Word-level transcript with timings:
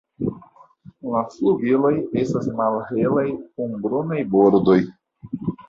La 1.15 1.21
flugiloj 1.33 1.91
estas 2.23 2.49
malhelaj 2.63 3.29
kun 3.37 3.79
brunaj 3.87 4.27
bordoj. 4.35 4.83